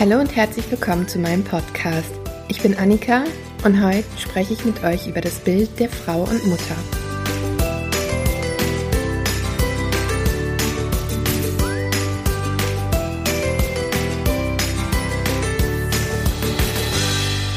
[0.00, 2.10] Hallo und herzlich willkommen zu meinem Podcast.
[2.48, 3.24] Ich bin Annika
[3.64, 6.74] und heute spreche ich mit euch über das Bild der Frau und Mutter.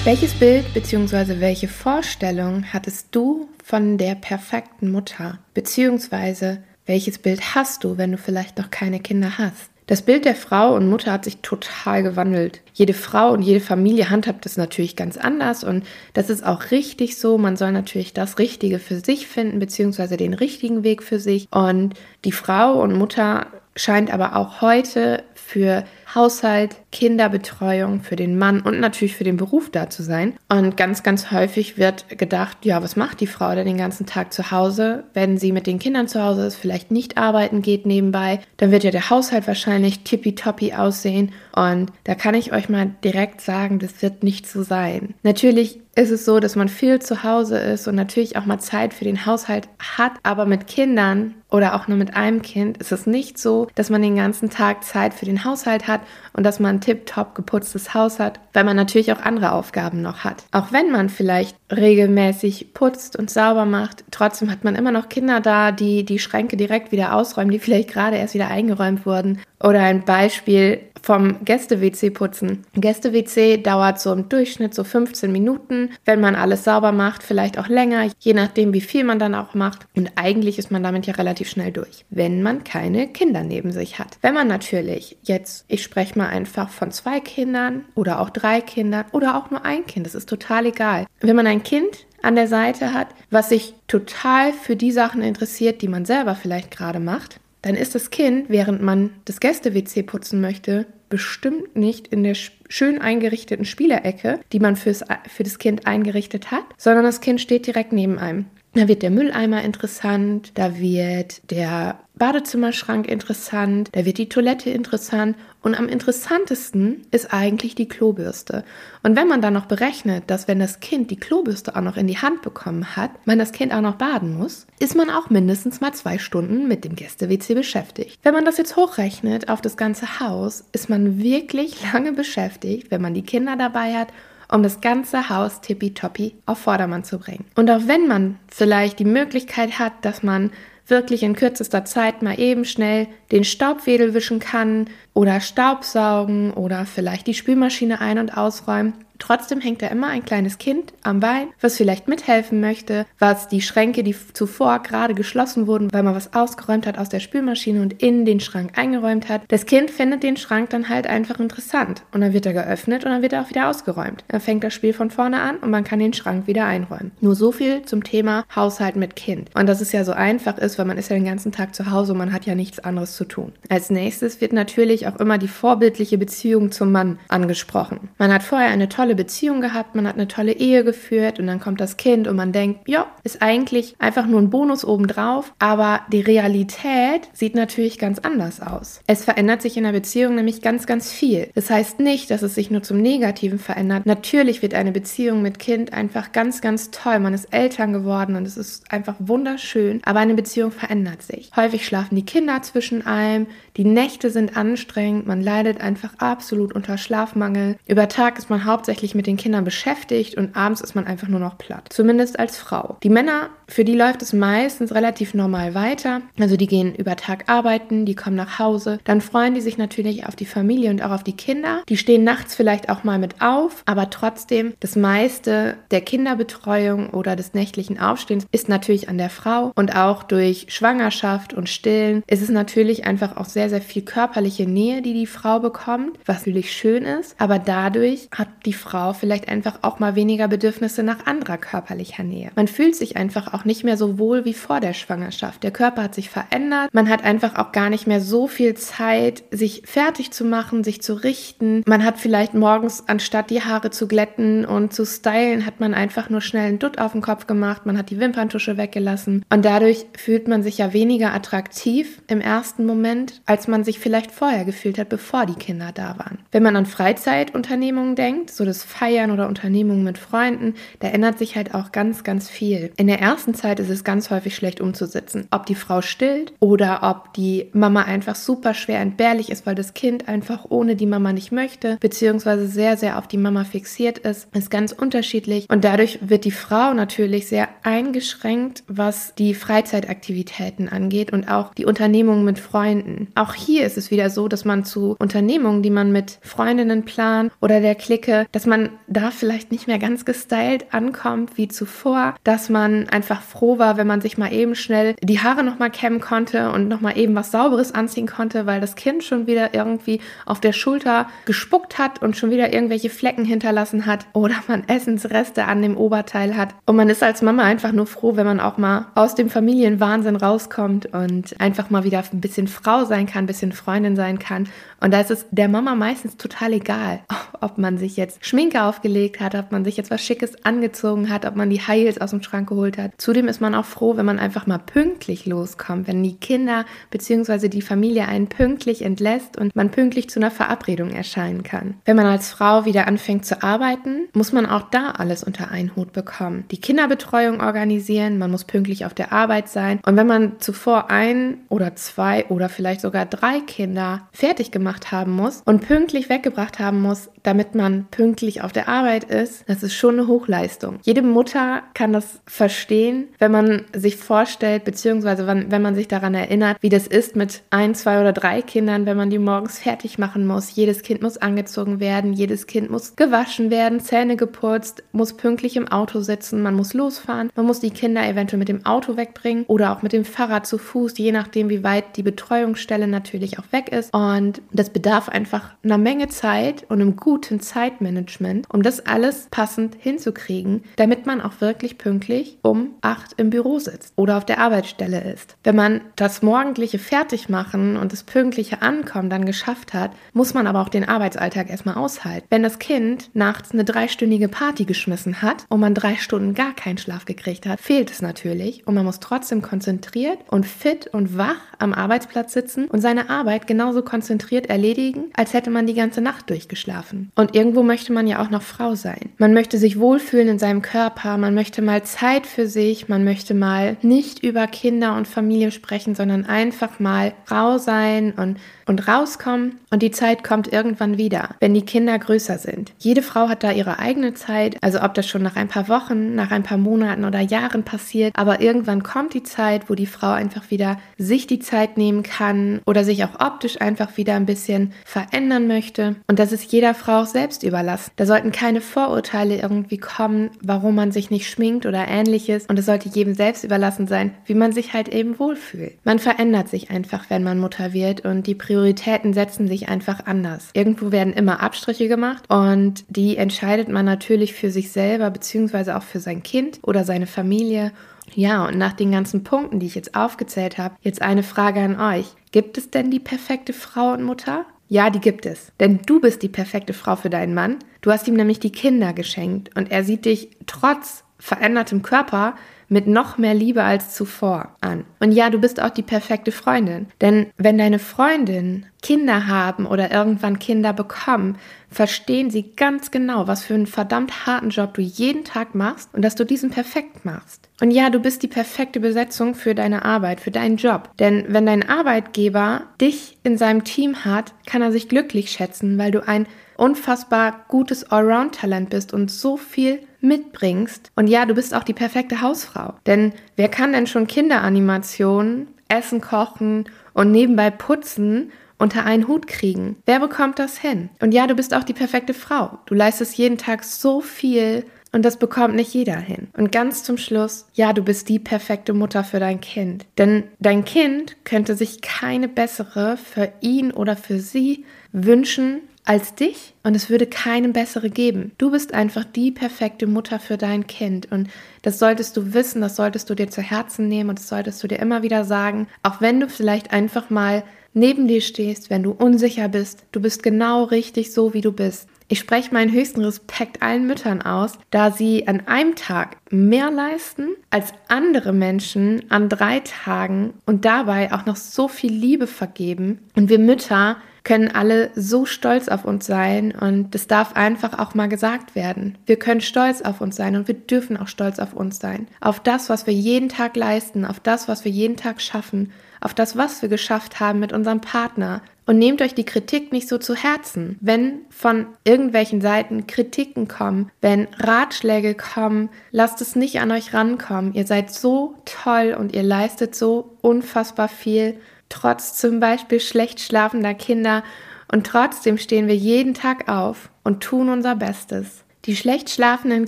[0.04, 1.40] Welches Bild bzw.
[1.40, 5.40] welche Vorstellung hattest du von der perfekten Mutter?
[5.54, 9.73] Beziehungsweise welches Bild hast du, wenn du vielleicht noch keine Kinder hast?
[9.86, 12.62] Das Bild der Frau und Mutter hat sich total gewandelt.
[12.74, 17.18] Jede Frau und jede Familie handhabt das natürlich ganz anders und das ist auch richtig
[17.18, 17.38] so.
[17.38, 21.48] Man soll natürlich das Richtige für sich finden, beziehungsweise den richtigen Weg für sich.
[21.52, 28.62] Und die Frau und Mutter scheint aber auch heute für Haushalt, Kinderbetreuung, für den Mann
[28.62, 30.34] und natürlich für den Beruf da zu sein.
[30.48, 34.32] Und ganz, ganz häufig wird gedacht, ja, was macht die Frau denn den ganzen Tag
[34.32, 35.04] zu Hause?
[35.14, 38.84] Wenn sie mit den Kindern zu Hause ist, vielleicht nicht arbeiten geht nebenbei, dann wird
[38.84, 41.32] ja der Haushalt wahrscheinlich tippitoppi aussehen.
[41.56, 45.16] Und da kann ich euch mal direkt sagen, das wird nicht so sein.
[45.24, 48.94] Natürlich ist es so, dass man viel zu Hause ist und natürlich auch mal Zeit
[48.94, 53.06] für den Haushalt hat, aber mit Kindern oder auch nur mit einem Kind ist es
[53.06, 56.02] nicht so, dass man den ganzen Tag Zeit für den Haushalt hat
[56.34, 60.44] und dass man tipptopp geputztes Haus hat, weil man natürlich auch andere Aufgaben noch hat.
[60.52, 65.42] Auch wenn man vielleicht regelmäßig putzt und sauber macht, trotzdem hat man immer noch Kinder
[65.42, 69.40] da, die die Schränke direkt wieder ausräumen, die vielleicht gerade erst wieder eingeräumt wurden.
[69.62, 72.66] Oder ein Beispiel vom Gäste-WC putzen.
[72.76, 77.68] Gäste-WC dauert so im Durchschnitt so 15 Minuten, wenn man alles sauber macht, vielleicht auch
[77.68, 79.86] länger, je nachdem, wie viel man dann auch macht.
[79.96, 84.00] Und eigentlich ist man damit ja relativ schnell durch, wenn man keine Kinder neben sich
[84.00, 84.18] hat.
[84.22, 89.06] Wenn man natürlich jetzt, ich spreche mal einfach von zwei Kindern oder auch drei Kindern
[89.12, 91.06] oder auch nur ein Kind, das ist total egal.
[91.20, 95.82] Wenn man ein Kind an der Seite hat, was sich total für die Sachen interessiert,
[95.82, 100.42] die man selber vielleicht gerade macht, dann ist das Kind, während man das Gäste-WC putzen
[100.42, 106.52] möchte, bestimmt nicht in der schön eingerichteten Spielerecke, die man fürs, für das Kind eingerichtet
[106.52, 108.46] hat, sondern das Kind steht direkt neben einem.
[108.76, 115.36] Da wird der Mülleimer interessant, da wird der Badezimmerschrank interessant, da wird die Toilette interessant
[115.62, 118.64] und am interessantesten ist eigentlich die Klobürste.
[119.04, 122.08] Und wenn man dann noch berechnet, dass wenn das Kind die Klobürste auch noch in
[122.08, 125.80] die Hand bekommen hat, man das Kind auch noch baden muss, ist man auch mindestens
[125.80, 128.20] mal zwei Stunden mit dem Gäste-WC beschäftigt.
[128.24, 133.02] Wenn man das jetzt hochrechnet auf das ganze Haus, ist man wirklich lange beschäftigt, wenn
[133.02, 134.08] man die Kinder dabei hat
[134.54, 137.46] um das ganze Haus tippitoppi auf Vordermann zu bringen.
[137.56, 140.52] Und auch wenn man vielleicht die Möglichkeit hat, dass man
[140.86, 147.26] wirklich in kürzester Zeit mal eben schnell den Staubwedel wischen kann oder Staubsaugen oder vielleicht
[147.28, 151.78] die Spülmaschine ein- und ausräumen, Trotzdem hängt da immer ein kleines Kind am Bein, was
[151.78, 156.86] vielleicht mithelfen möchte, was die Schränke, die zuvor gerade geschlossen wurden, weil man was ausgeräumt
[156.86, 159.44] hat aus der Spülmaschine und in den Schrank eingeräumt hat.
[159.48, 163.12] Das Kind findet den Schrank dann halt einfach interessant und dann wird er geöffnet und
[163.12, 164.26] dann wird er auch wieder ausgeräumt.
[164.28, 167.14] Dann fängt das Spiel von vorne an und man kann den Schrank wieder einräumen.
[167.22, 169.52] Nur so viel zum Thema Haushalt mit Kind.
[169.56, 171.90] Und dass es ja so einfach ist, weil man ist ja den ganzen Tag zu
[171.90, 173.54] Hause und man hat ja nichts anderes zu tun.
[173.70, 178.10] Als nächstes wird natürlich auch immer die vorbildliche Beziehung zum Mann angesprochen.
[178.18, 181.48] Man hat vorher eine tolle tolle Beziehung gehabt, man hat eine tolle Ehe geführt und
[181.48, 185.54] dann kommt das Kind und man denkt, ja, ist eigentlich einfach nur ein Bonus obendrauf,
[185.60, 189.02] aber die Realität sieht natürlich ganz anders aus.
[189.08, 191.50] Es verändert sich in der Beziehung nämlich ganz, ganz viel.
[191.54, 194.06] Das heißt nicht, dass es sich nur zum Negativen verändert.
[194.06, 197.20] Natürlich wird eine Beziehung mit Kind einfach ganz, ganz toll.
[197.20, 201.52] Man ist Eltern geworden und es ist einfach wunderschön, aber eine Beziehung verändert sich.
[201.56, 203.48] Häufig schlafen die Kinder zwischen allem,
[203.78, 207.78] die Nächte sind anstrengend, man leidet einfach absolut unter Schlafmangel.
[207.88, 211.28] Über Tag ist man hauptsächlich hauptsächlich mit den Kindern beschäftigt und abends ist man einfach
[211.28, 211.88] nur noch platt.
[211.90, 212.98] Zumindest als Frau.
[213.02, 216.22] Die Männer, für die läuft es meistens relativ normal weiter.
[216.40, 219.00] Also die gehen über Tag arbeiten, die kommen nach Hause.
[219.04, 221.82] Dann freuen die sich natürlich auf die Familie und auch auf die Kinder.
[221.90, 227.36] Die stehen nachts vielleicht auch mal mit auf, aber trotzdem das meiste der Kinderbetreuung oder
[227.36, 232.44] des nächtlichen Aufstehens ist natürlich an der Frau und auch durch Schwangerschaft und Stillen ist
[232.44, 236.72] es natürlich einfach auch sehr, sehr viel körperliche Nähe, die die Frau bekommt, was natürlich
[236.74, 241.58] schön ist, aber dadurch hat die Frau vielleicht einfach auch mal weniger Bedürfnisse nach anderer
[241.58, 242.52] körperlicher Nähe.
[242.56, 245.64] Man fühlt sich einfach auch nicht mehr so wohl wie vor der Schwangerschaft.
[245.64, 246.94] Der Körper hat sich verändert.
[246.94, 251.02] Man hat einfach auch gar nicht mehr so viel Zeit, sich fertig zu machen, sich
[251.02, 251.84] zu richten.
[251.88, 256.30] Man hat vielleicht morgens, anstatt die Haare zu glätten und zu stylen, hat man einfach
[256.30, 257.86] nur schnell einen Dutt auf den Kopf gemacht.
[257.86, 259.46] Man hat die Wimperntusche weggelassen.
[259.50, 264.32] Und dadurch fühlt man sich ja weniger attraktiv im ersten Moment, als man sich vielleicht
[264.32, 266.40] vorher gefühlt hat, bevor die Kinder da waren.
[266.52, 271.56] Wenn man an Freizeitunternehmungen denkt, so klassisches Feiern oder Unternehmungen mit Freunden, da ändert sich
[271.56, 272.92] halt auch ganz, ganz viel.
[272.98, 275.48] In der ersten Zeit ist es ganz häufig schlecht umzusitzen.
[275.52, 279.94] Ob die Frau stillt oder ob die Mama einfach super schwer entbehrlich ist, weil das
[279.94, 284.48] Kind einfach ohne die Mama nicht möchte, beziehungsweise sehr, sehr auf die Mama fixiert ist,
[284.56, 285.68] ist ganz unterschiedlich.
[285.70, 291.86] Und dadurch wird die Frau natürlich sehr eingeschränkt, was die Freizeitaktivitäten angeht und auch die
[291.86, 293.28] Unternehmungen mit Freunden.
[293.36, 297.52] Auch hier ist es wieder so, dass man zu Unternehmungen, die man mit Freundinnen plant
[297.62, 302.70] oder der Clique, dass man da vielleicht nicht mehr ganz gestylt ankommt wie zuvor, dass
[302.70, 306.72] man einfach froh war, wenn man sich mal eben schnell die Haare nochmal kämmen konnte
[306.72, 310.74] und nochmal eben was Sauberes anziehen konnte, weil das Kind schon wieder irgendwie auf der
[310.74, 315.98] Schulter gespuckt hat und schon wieder irgendwelche Flecken hinterlassen hat oder man Essensreste an dem
[315.98, 316.76] Oberteil hat.
[316.86, 320.36] Und man ist als Mama einfach nur froh, wenn man auch mal aus dem Familienwahnsinn
[320.36, 324.68] rauskommt und einfach mal wieder ein bisschen Frau sein kann, ein bisschen Freundin sein kann.
[325.00, 327.20] Und da ist es der Mama meistens total egal,
[327.62, 331.44] ob man sich jetzt Schminke aufgelegt hat, ob man sich jetzt was Schickes angezogen hat,
[331.44, 333.14] ob man die Heils aus dem Schrank geholt hat.
[333.18, 337.68] Zudem ist man auch froh, wenn man einfach mal pünktlich loskommt, wenn die Kinder bzw.
[337.68, 341.96] die Familie einen pünktlich entlässt und man pünktlich zu einer Verabredung erscheinen kann.
[342.06, 345.96] Wenn man als Frau wieder anfängt zu arbeiten, muss man auch da alles unter einen
[345.96, 346.66] Hut bekommen.
[346.70, 351.58] Die Kinderbetreuung organisieren, man muss pünktlich auf der Arbeit sein und wenn man zuvor ein
[351.70, 357.02] oder zwei oder vielleicht sogar drei Kinder fertig gemacht haben muss und pünktlich weggebracht haben
[357.02, 361.00] muss, damit man pünktlich auf der Arbeit ist, das ist schon eine Hochleistung.
[361.04, 366.34] Jede Mutter kann das verstehen, wenn man sich vorstellt, beziehungsweise wenn, wenn man sich daran
[366.34, 370.18] erinnert, wie das ist mit ein, zwei oder drei Kindern, wenn man die morgens fertig
[370.18, 370.76] machen muss.
[370.76, 375.88] Jedes Kind muss angezogen werden, jedes Kind muss gewaschen werden, Zähne geputzt, muss pünktlich im
[375.88, 379.92] Auto sitzen, man muss losfahren, man muss die Kinder eventuell mit dem Auto wegbringen oder
[379.92, 383.90] auch mit dem Fahrrad zu Fuß, je nachdem, wie weit die Betreuungsstelle natürlich auch weg
[383.90, 384.14] ist.
[384.14, 389.96] Und das bedarf einfach einer Menge Zeit und einem guten Zeitmanagement, um das alles passend
[390.00, 395.24] hinzukriegen, damit man auch wirklich pünktlich um acht im Büro sitzt oder auf der Arbeitsstelle
[395.34, 395.56] ist.
[395.64, 400.82] Wenn man das morgendliche Fertigmachen und das pünktliche Ankommen dann geschafft hat, muss man aber
[400.82, 402.48] auch den Arbeitsalltag erstmal aushalten.
[402.50, 406.98] Wenn das Kind nachts eine dreistündige Party geschmissen hat und man drei Stunden gar keinen
[406.98, 411.62] Schlaf gekriegt hat, fehlt es natürlich und man muss trotzdem konzentriert und fit und wach
[411.80, 416.50] am Arbeitsplatz sitzen und seine Arbeit genauso konzentriert erledigen, als hätte man die ganze Nacht
[416.50, 417.23] durchgeschlafen.
[417.36, 419.30] Und irgendwo möchte man ja auch noch Frau sein.
[419.38, 423.54] Man möchte sich wohlfühlen in seinem Körper, man möchte mal Zeit für sich, man möchte
[423.54, 429.80] mal nicht über Kinder und Familie sprechen, sondern einfach mal Frau sein und, und rauskommen.
[429.90, 432.92] Und die Zeit kommt irgendwann wieder, wenn die Kinder größer sind.
[433.00, 436.36] Jede Frau hat da ihre eigene Zeit, also ob das schon nach ein paar Wochen,
[436.36, 440.32] nach ein paar Monaten oder Jahren passiert, aber irgendwann kommt die Zeit, wo die Frau
[440.32, 444.94] einfach wieder sich die Zeit nehmen kann oder sich auch optisch einfach wieder ein bisschen
[445.06, 446.16] verändern möchte.
[446.28, 448.12] Und das ist jeder Frau auch selbst überlassen.
[448.16, 452.66] Da sollten keine Vorurteile irgendwie kommen, warum man sich nicht schminkt oder ähnliches.
[452.68, 455.94] Und es sollte jedem selbst überlassen sein, wie man sich halt eben wohlfühlt.
[456.04, 460.70] Man verändert sich einfach, wenn man Mutter wird und die Prioritäten setzen sich einfach anders.
[460.74, 466.04] Irgendwo werden immer Abstriche gemacht und die entscheidet man natürlich für sich selber beziehungsweise auch
[466.04, 467.92] für sein Kind oder seine Familie.
[468.36, 472.00] Ja, und nach den ganzen Punkten, die ich jetzt aufgezählt habe, jetzt eine Frage an
[472.00, 472.28] euch.
[472.52, 474.66] Gibt es denn die perfekte Frau und Mutter?
[474.94, 475.72] Ja, die gibt es.
[475.80, 477.80] Denn du bist die perfekte Frau für deinen Mann.
[478.02, 482.54] Du hast ihm nämlich die Kinder geschenkt und er sieht dich trotz verändertem Körper
[482.94, 485.04] mit noch mehr Liebe als zuvor an.
[485.20, 487.08] Und ja, du bist auch die perfekte Freundin.
[487.22, 491.58] Denn wenn deine Freundin Kinder haben oder irgendwann Kinder bekommen,
[491.90, 496.22] verstehen sie ganz genau, was für einen verdammt harten Job du jeden Tag machst und
[496.22, 497.68] dass du diesen perfekt machst.
[497.82, 501.10] Und ja, du bist die perfekte Besetzung für deine Arbeit, für deinen Job.
[501.18, 506.12] Denn wenn dein Arbeitgeber dich in seinem Team hat, kann er sich glücklich schätzen, weil
[506.12, 506.48] du ein
[506.84, 511.12] unfassbar gutes Allround-Talent bist und so viel mitbringst.
[511.16, 512.96] Und ja, du bist auch die perfekte Hausfrau.
[513.06, 519.96] Denn wer kann denn schon Kinderanimationen, Essen kochen und nebenbei putzen unter einen Hut kriegen?
[520.06, 521.10] Wer bekommt das hin?
[521.22, 522.80] Und ja, du bist auch die perfekte Frau.
[522.86, 526.50] Du leistest jeden Tag so viel und das bekommt nicht jeder hin.
[526.58, 530.06] Und ganz zum Schluss, ja, du bist die perfekte Mutter für dein Kind.
[530.18, 536.74] Denn dein Kind könnte sich keine bessere für ihn oder für sie wünschen als dich
[536.84, 538.52] und es würde keine bessere geben.
[538.58, 541.50] Du bist einfach die perfekte Mutter für dein Kind und
[541.82, 544.88] das solltest du wissen, das solltest du dir zu Herzen nehmen und das solltest du
[544.88, 549.12] dir immer wieder sagen, auch wenn du vielleicht einfach mal neben dir stehst, wenn du
[549.12, 552.10] unsicher bist, du bist genau richtig so, wie du bist.
[552.28, 557.50] Ich spreche meinen höchsten Respekt allen Müttern aus, da sie an einem Tag mehr leisten
[557.70, 563.20] als andere Menschen an drei Tagen und dabei auch noch so viel Liebe vergeben.
[563.36, 568.14] Und wir Mütter können alle so stolz auf uns sein und das darf einfach auch
[568.14, 569.18] mal gesagt werden.
[569.26, 572.28] Wir können stolz auf uns sein und wir dürfen auch stolz auf uns sein.
[572.42, 576.34] Auf das, was wir jeden Tag leisten, auf das, was wir jeden Tag schaffen, auf
[576.34, 578.62] das, was wir geschafft haben mit unserem Partner.
[578.86, 580.98] Und nehmt euch die Kritik nicht so zu Herzen.
[581.00, 587.74] Wenn von irgendwelchen Seiten Kritiken kommen, wenn Ratschläge kommen, lasst es nicht an euch rankommen.
[587.74, 591.56] Ihr seid so toll und ihr leistet so unfassbar viel
[591.94, 594.44] trotz zum Beispiel schlecht schlafender Kinder
[594.92, 598.64] und trotzdem stehen wir jeden Tag auf und tun unser Bestes.
[598.86, 599.88] Die schlecht schlafenden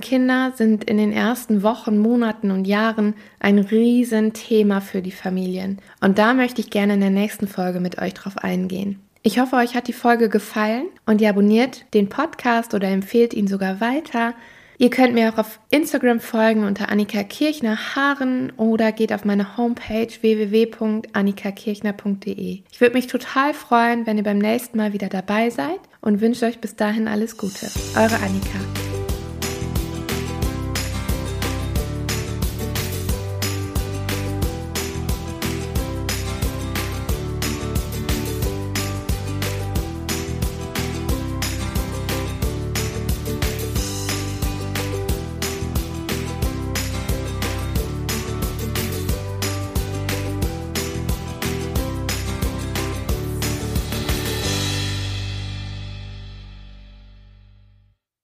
[0.00, 5.80] Kinder sind in den ersten Wochen, Monaten und Jahren ein Riesenthema für die Familien.
[6.00, 9.00] Und da möchte ich gerne in der nächsten Folge mit euch drauf eingehen.
[9.22, 13.48] Ich hoffe, euch hat die Folge gefallen und ihr abonniert den Podcast oder empfehlt ihn
[13.48, 14.32] sogar weiter.
[14.78, 19.56] Ihr könnt mir auch auf Instagram folgen unter Annika Kirchner Haaren oder geht auf meine
[19.56, 22.62] Homepage www.annikakirchner.de.
[22.70, 26.46] Ich würde mich total freuen, wenn ihr beim nächsten Mal wieder dabei seid und wünsche
[26.46, 27.66] euch bis dahin alles Gute.
[27.96, 28.58] Eure Annika.